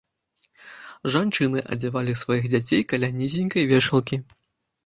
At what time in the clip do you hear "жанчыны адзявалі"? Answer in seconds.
1.15-2.13